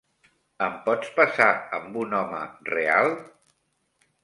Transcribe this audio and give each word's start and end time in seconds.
Em 0.67 0.79
pots 0.87 1.11
passar 1.19 1.47
amb 1.79 2.01
un 2.05 2.17
home 2.23 2.41
real? 2.73 3.13